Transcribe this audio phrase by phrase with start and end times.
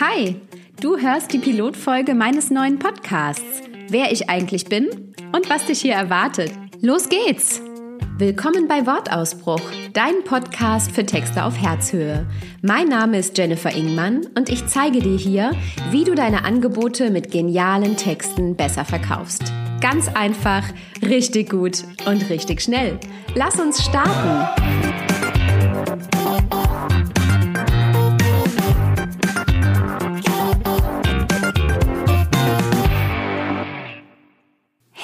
[0.00, 0.36] Hi,
[0.80, 3.62] du hörst die Pilotfolge meines neuen Podcasts.
[3.88, 6.52] Wer ich eigentlich bin und was dich hier erwartet.
[6.80, 7.60] Los geht's!
[8.18, 9.62] Willkommen bei Wortausbruch,
[9.92, 12.26] dein Podcast für Texte auf Herzhöhe.
[12.62, 15.52] Mein Name ist Jennifer Ingmann und ich zeige dir hier,
[15.90, 19.52] wie du deine Angebote mit genialen Texten besser verkaufst.
[19.80, 20.64] Ganz einfach,
[21.02, 22.98] richtig gut und richtig schnell.
[23.34, 25.19] Lass uns starten!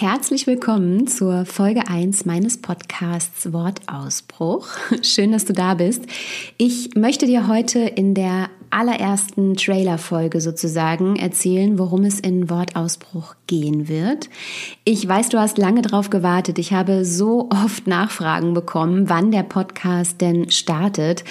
[0.09, 4.69] Herzlich willkommen zur Folge 1 meines Podcasts Wortausbruch.
[5.02, 6.05] Schön, dass du da bist.
[6.59, 13.89] Ich möchte dir heute in der allerersten Trailer-Folge sozusagen erzählen, worum es in Wortausbruch gehen
[13.89, 14.29] wird.
[14.84, 16.59] Ich weiß, du hast lange drauf gewartet.
[16.59, 21.25] Ich habe so oft Nachfragen bekommen, wann der Podcast denn startet,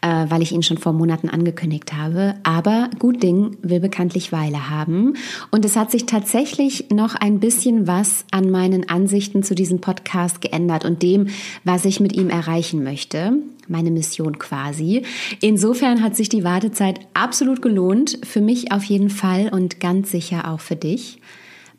[0.00, 2.34] äh, weil ich ihn schon vor Monaten angekündigt habe.
[2.42, 5.14] Aber gut Ding will bekanntlich Weile haben.
[5.50, 10.40] Und es hat sich tatsächlich noch ein bisschen was an meinen Ansichten zu diesem Podcast
[10.40, 11.28] geändert und dem,
[11.64, 13.32] was ich mit ihm erreichen möchte
[13.68, 15.02] meine Mission quasi.
[15.40, 20.50] Insofern hat sich die Wartezeit absolut gelohnt, für mich auf jeden Fall und ganz sicher
[20.50, 21.18] auch für dich.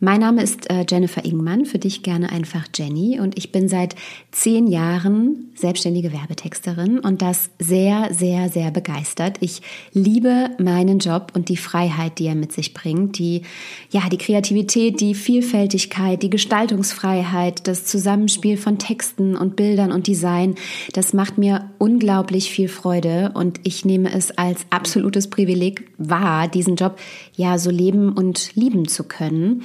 [0.06, 3.96] Mein Name ist äh, Jennifer Ingmann, für dich gerne einfach Jenny und ich bin seit
[4.32, 9.38] zehn Jahren selbstständige Werbetexterin und das sehr, sehr, sehr begeistert.
[9.40, 9.62] Ich
[9.94, 13.44] liebe meinen Job und die Freiheit, die er mit sich bringt, die,
[13.92, 20.56] ja, die Kreativität, die Vielfältigkeit, die Gestaltungsfreiheit, das Zusammenspiel von Texten und Bildern und Design.
[20.92, 26.76] Das macht mir unglaublich viel Freude und ich nehme es als absolutes Privileg wahr, diesen
[26.76, 27.00] Job
[27.38, 29.64] ja so leben und lieben zu können.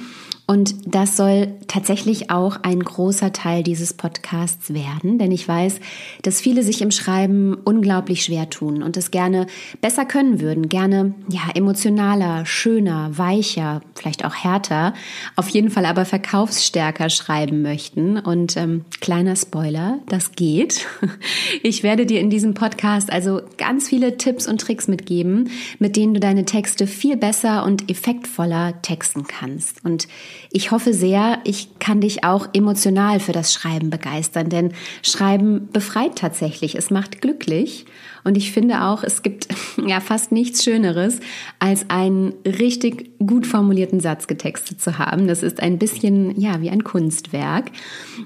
[0.49, 5.79] Und das soll tatsächlich auch ein großer Teil dieses Podcasts werden, denn ich weiß,
[6.23, 9.45] dass viele sich im Schreiben unglaublich schwer tun und es gerne
[9.79, 14.95] besser können würden, gerne ja emotionaler, schöner, weicher, vielleicht auch härter,
[15.35, 18.17] auf jeden Fall aber verkaufsstärker schreiben möchten.
[18.17, 20.87] Und ähm, kleiner Spoiler, das geht.
[21.61, 26.13] Ich werde dir in diesem Podcast also ganz viele Tipps und Tricks mitgeben, mit denen
[26.13, 29.83] du deine Texte viel besser und effektvoller texten kannst.
[29.83, 30.07] Und
[30.51, 34.73] ich hoffe sehr, ich kann dich auch emotional für das Schreiben begeistern, denn
[35.03, 37.85] Schreiben befreit tatsächlich, es macht glücklich
[38.23, 39.47] und ich finde auch, es gibt
[39.85, 41.19] ja fast nichts Schöneres,
[41.59, 45.27] als einen richtig gut formulierten Satz getextet zu haben.
[45.27, 47.71] Das ist ein bisschen, ja, wie ein Kunstwerk.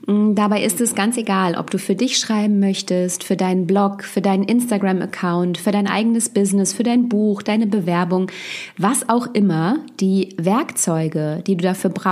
[0.07, 4.03] Mm, dabei ist es ganz egal, ob du für dich schreiben möchtest, für deinen Blog,
[4.03, 8.31] für deinen Instagram-Account, für dein eigenes Business, für dein Buch, deine Bewerbung,
[8.78, 9.78] was auch immer.
[10.00, 12.03] Die Werkzeuge, die du dafür brauchst,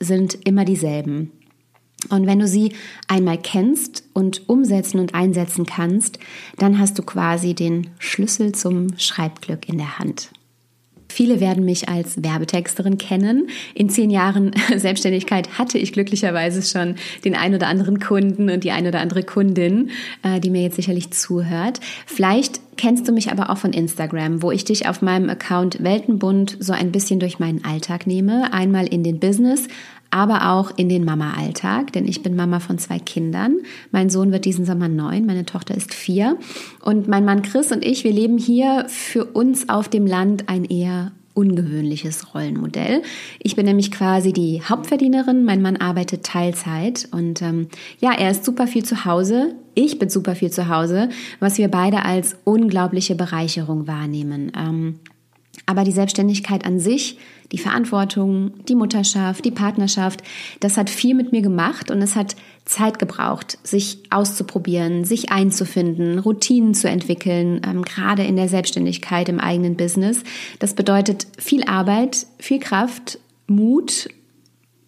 [0.00, 1.32] sind immer dieselben.
[2.10, 2.72] Und wenn du sie
[3.08, 6.18] einmal kennst und umsetzen und einsetzen kannst,
[6.58, 10.30] dann hast du quasi den Schlüssel zum Schreibglück in der Hand.
[11.16, 13.48] Viele werden mich als Werbetexterin kennen.
[13.72, 18.70] In zehn Jahren Selbstständigkeit hatte ich glücklicherweise schon den ein oder anderen Kunden und die
[18.70, 19.88] ein oder andere Kundin,
[20.22, 21.80] äh, die mir jetzt sicherlich zuhört.
[22.04, 26.58] Vielleicht kennst du mich aber auch von Instagram, wo ich dich auf meinem Account Weltenbund
[26.60, 28.52] so ein bisschen durch meinen Alltag nehme.
[28.52, 29.68] Einmal in den Business,
[30.10, 33.58] aber auch in den Mama-Alltag, denn ich bin Mama von zwei Kindern.
[33.90, 36.38] Mein Sohn wird diesen Sommer neun, meine Tochter ist vier.
[36.82, 40.64] Und mein Mann Chris und ich, wir leben hier für uns auf dem Land ein
[40.64, 43.02] eher ungewöhnliches Rollenmodell.
[43.42, 47.68] Ich bin nämlich quasi die Hauptverdienerin, mein Mann arbeitet Teilzeit und ähm,
[48.00, 51.68] ja, er ist super viel zu Hause, ich bin super viel zu Hause, was wir
[51.68, 54.50] beide als unglaubliche Bereicherung wahrnehmen.
[54.56, 54.94] Ähm,
[55.64, 57.18] aber die Selbstständigkeit an sich,
[57.52, 60.22] die Verantwortung, die Mutterschaft, die Partnerschaft,
[60.60, 66.18] das hat viel mit mir gemacht und es hat Zeit gebraucht, sich auszuprobieren, sich einzufinden,
[66.18, 70.22] Routinen zu entwickeln, ähm, gerade in der Selbstständigkeit im eigenen Business.
[70.58, 74.08] Das bedeutet viel Arbeit, viel Kraft, Mut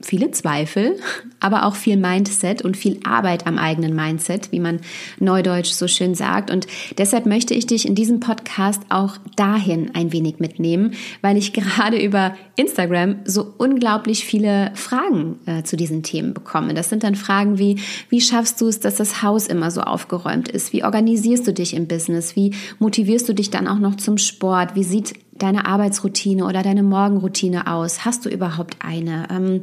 [0.00, 0.96] viele Zweifel,
[1.40, 4.80] aber auch viel Mindset und viel Arbeit am eigenen Mindset, wie man
[5.18, 6.50] neudeutsch so schön sagt.
[6.50, 6.66] Und
[6.98, 12.00] deshalb möchte ich dich in diesem Podcast auch dahin ein wenig mitnehmen, weil ich gerade
[12.00, 16.74] über Instagram so unglaublich viele Fragen äh, zu diesen Themen bekomme.
[16.74, 20.48] Das sind dann Fragen wie, wie schaffst du es, dass das Haus immer so aufgeräumt
[20.48, 20.72] ist?
[20.72, 22.36] Wie organisierst du dich im Business?
[22.36, 24.74] Wie motivierst du dich dann auch noch zum Sport?
[24.74, 28.04] Wie sieht deine Arbeitsroutine oder deine Morgenroutine aus?
[28.04, 29.26] Hast du überhaupt eine?
[29.30, 29.62] Ähm,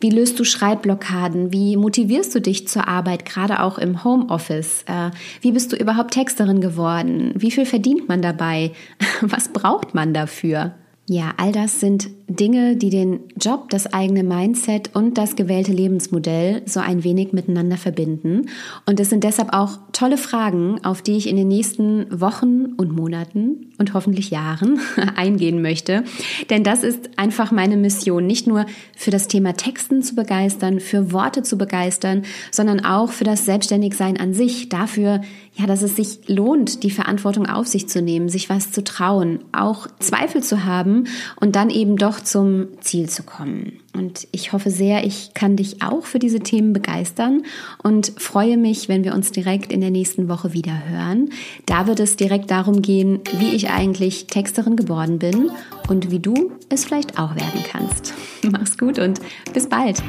[0.00, 1.52] wie löst du Schreibblockaden?
[1.52, 4.84] Wie motivierst du dich zur Arbeit, gerade auch im Homeoffice?
[4.86, 5.10] Äh,
[5.42, 7.32] wie bist du überhaupt Texterin geworden?
[7.36, 8.72] Wie viel verdient man dabei?
[9.20, 10.72] Was braucht man dafür?
[11.06, 16.62] Ja, all das sind Dinge, die den Job, das eigene Mindset und das gewählte Lebensmodell
[16.64, 18.48] so ein wenig miteinander verbinden.
[18.86, 22.94] Und es sind deshalb auch tolle Fragen, auf die ich in den nächsten Wochen und
[22.94, 24.78] Monaten und hoffentlich Jahren
[25.16, 26.04] eingehen möchte.
[26.50, 28.66] Denn das ist einfach meine Mission, nicht nur
[28.96, 32.22] für das Thema Texten zu begeistern, für Worte zu begeistern,
[32.52, 35.20] sondern auch für das Selbstständigsein an sich, dafür,
[35.54, 39.40] ja, dass es sich lohnt, die Verantwortung auf sich zu nehmen, sich was zu trauen,
[39.52, 41.04] auch Zweifel zu haben
[41.40, 43.80] und dann eben doch zum Ziel zu kommen.
[43.92, 47.42] Und ich hoffe sehr, ich kann dich auch für diese Themen begeistern
[47.82, 51.30] und freue mich, wenn wir uns direkt in der nächsten Woche wieder hören.
[51.66, 55.50] Da wird es direkt darum gehen, wie ich eigentlich Texterin geworden bin
[55.88, 58.14] und wie du es vielleicht auch werden kannst.
[58.50, 59.20] Mach's gut und
[59.52, 60.02] bis bald.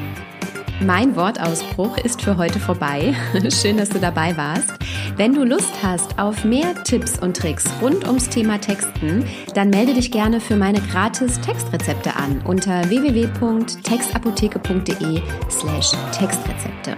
[0.80, 3.14] Mein Wortausbruch ist für heute vorbei.
[3.50, 4.72] Schön, dass du dabei warst.
[5.16, 9.24] Wenn du Lust hast auf mehr Tipps und Tricks rund ums Thema Texten,
[9.54, 16.96] dann melde dich gerne für meine gratis Textrezepte an unter www.textapotheke.de slash Textrezepte.